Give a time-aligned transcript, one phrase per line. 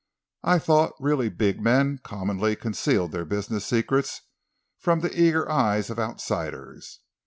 [0.43, 4.21] "I thought really big men commonly concealed their business secrets
[4.79, 7.01] from the eager ears of outsiders."